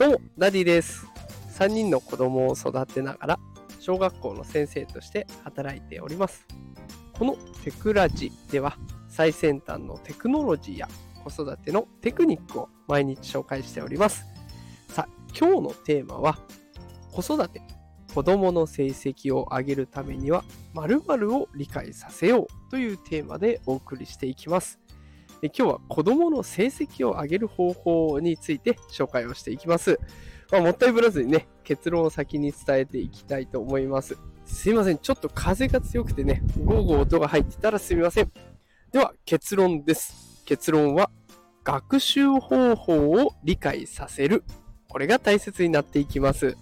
[0.00, 1.06] どうも、ダディです。
[1.58, 3.38] 3人の子供を育てながら、
[3.80, 6.46] 小学校の先生として働いております。
[7.12, 8.78] このテクラジでは、
[9.10, 10.88] 最先端のテクノロジーや
[11.22, 14.24] 子育てのテクニックを毎日紹介しております。
[14.88, 15.08] さあ、
[15.38, 16.38] 今日のテーマは、
[17.12, 17.60] 子育て、
[18.14, 24.80] 子供の成績を上げるためには、〇〇を理解させようというテーマでお送りしていきます。
[25.42, 29.98] 今日は子供の成績を上げる方法について紹介をしていきます。
[30.50, 34.18] まあ、もったいぶらずにね、結論を先に伝えていきたいと思います。
[34.44, 34.98] すいません。
[34.98, 38.32] ちょっと風が強くてね、ゴーゴー音が入ってたらすみません。
[38.92, 40.42] では、結論です。
[40.44, 41.10] 結論は、
[41.62, 44.42] 学習方法を理解させる。
[44.88, 46.56] これが大切になっていきます。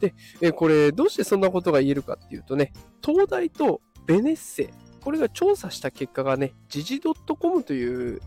[0.00, 4.70] で、えこれ、どうしてそんなことが言えるかっていうとね、東大とベネッセ、
[5.06, 8.20] これが調査した結果がね、時事 .com という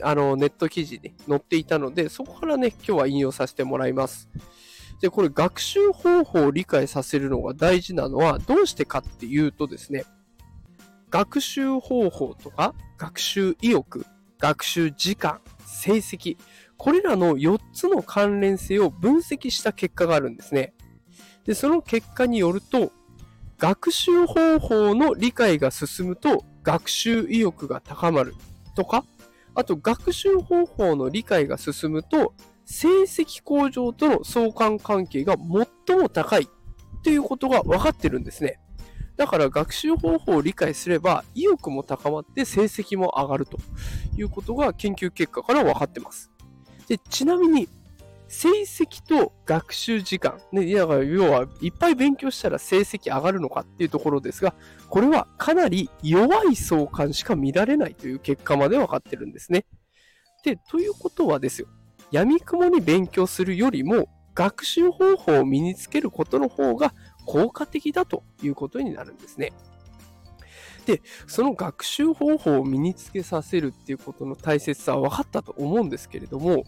[0.00, 4.28] あのネット記事に載っていたので、そこからね、今日は引用させてもらいます。
[5.00, 10.04] で、これ学習方法を理解させるのが大事なのはどうしてかっていうとですね、
[11.10, 14.06] 学習方法とか学習意欲、
[14.38, 16.36] 学習時間、成績、
[16.76, 20.74] これらの4つの関連性を分析した結果があるんですね。
[21.44, 22.92] で、その結果によると、
[23.60, 28.34] 学習方法の理解が進むと学習意欲が高まる
[28.74, 29.04] とか、
[29.54, 32.32] あと学習方法の理解が進むと
[32.64, 35.36] 成績向上との相関関係が
[35.86, 36.48] 最も高い
[37.04, 38.58] ということが分かってるんですね。
[39.18, 43.58] だから学習方法を理解すれば意欲も高まって成績も上がると
[44.16, 46.30] いうことが研究結果から分かってます。
[46.88, 47.68] でちなみに
[48.32, 54.54] 成績と学習時間、ね、だから要はいっぱい勉強したら成績上がるのかっていうところですが、
[54.88, 59.66] これはかなり弱い相関しか見られないという結果まで分かってるんですね。
[60.44, 61.66] で、ということはですよ、
[62.12, 66.94] 闇雲に勉強するよりも学習方法を身につけることの方が
[67.26, 69.52] 効果的だということになるんですね。
[70.86, 76.64] で、その学習方法を身につけさせるっていうことの大切さは分かったと思うんですけれども、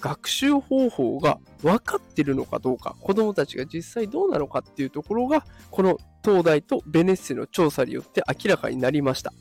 [0.00, 9.32] 学習方法が分かってるのかどうか、子供たちが実際どうなのかっていうところが、この東大とベネッセの調査によって明らかになりました。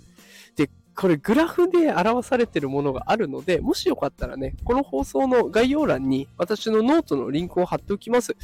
[0.56, 8.35] で、これグラフで表されてるものがあるので、もしよかったらね、この放送の概要欄に私のノートのリンクを貼っておきます。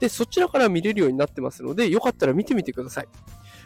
[0.00, 3.08] で、そちらから見れるようになってますので、よかったら見てみてください。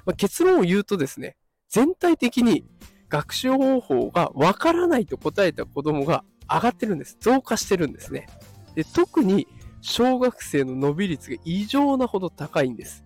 [0.04, 1.36] まあ、結論を言うとですね、
[1.72, 2.66] 全体的に
[3.08, 7.16] 学習方法がわからないと答えた子供が上がってるんです。
[7.18, 8.28] 増加してるんですね。
[8.74, 9.48] で特に
[9.80, 13.04] 小学生の伸び率が異常なほど高いんです。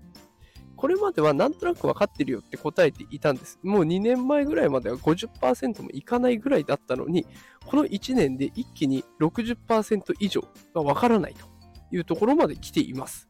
[0.75, 3.60] これまではなんとなく分かってるよって答えていたんです。
[3.62, 7.25] もう2年前ぐらいまでは50%もいかないぐらいだったのに、
[7.65, 10.43] この1年で一気に60%以上
[10.75, 11.47] が分からないと
[11.93, 13.28] いうところまで来ています。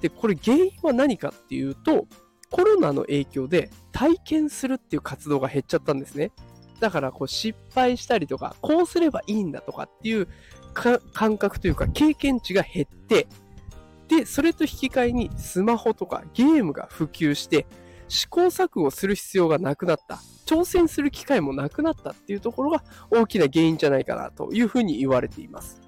[0.00, 2.06] で、これ原因は何かっていうと、
[2.52, 6.30] コロナの影響で体験するっていう活動が減っちゃったんですね。
[6.78, 10.28] だからこう失敗したりとか、こうすればいいんだとかっていう
[10.74, 13.26] 感覚というか経験値が減って、
[14.08, 17.66] で、それと引き換えにスマホとかゲームが普及して、
[18.08, 20.20] 試行錯誤する必要がなくなった。
[20.44, 25.80] 挑戦する機会もなくなったっていうところが大きな原因じゃないかなというふうに言われています。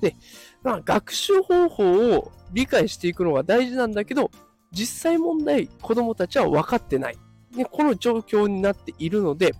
[0.00, 0.16] で、
[0.64, 4.32] まあ、学習方法を理解していくのが大事なんだけど、
[4.74, 7.18] 実際問題、子供たちは分かってない。
[7.54, 9.54] ね、この状況になっているので、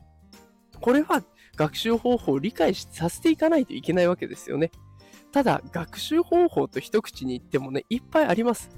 [0.80, 1.22] これは
[1.56, 4.70] 学習方法を理解させていかないといけないわけですよね。
[5.32, 8.70] ただ、学習方法と一口に言ってもね、いっぱいあります。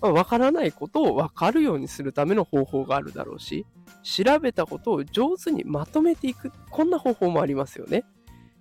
[0.00, 3.66] まあ、わからないことを分かるようにするための方法があるだろうし、
[4.02, 8.04] 調べたことを上手にまとめていく、こんな方法もありますよね。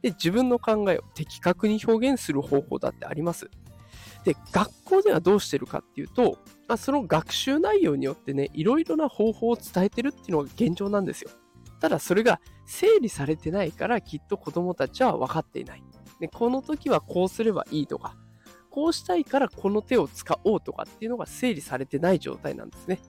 [0.02, 3.50] で、自分の考えを的確に表現する方法だってあります。
[4.24, 11.30] で、学校ではどうしてるかっていうと、まあ、その学習内容によってね、いろいろな方法を伝えてるっていうのが現状なんですよ。
[11.80, 15.84] ただそれが整理されてないからきっと子供たちは分かっていない。
[16.20, 18.16] でこの時はこうすればいいとか、
[18.72, 23.00] こうしたいからこの手を使おうとかっていうのが整理されてない状態なんですね。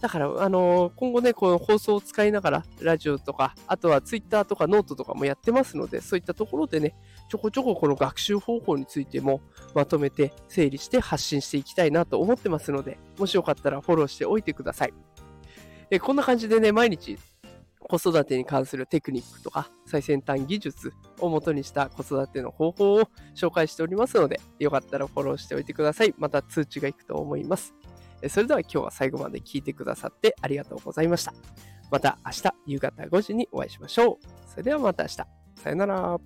[0.00, 6.94] だから、あのー、今後ね、この放送を使いながら、ラジオとか、あとはツイッターとかノートとかもやってますので、そういったところでね、
[7.28, 9.40] ちょこちょここの学習方法についても
[9.74, 14.94] まとめて整理して発信していきたいなと思ってますので、もしよかったらフォローしておいてください。
[15.90, 17.18] えこんな感じでね、毎日
[17.80, 26.14] 子育てに関するテクニックとか最先端技術を元にした子育ての方法を紹介しておりますので、よかったらフォローしておいてください。
[26.18, 27.74] また通知がいくと思います。
[28.28, 31.32] それでは今日は最後まで聞いてくださってありがとうございました。
[31.90, 34.50] また明日夕方5時にお会いしましょう。
[34.50, 35.16] それではまた明日。
[35.62, 36.18] さよなら。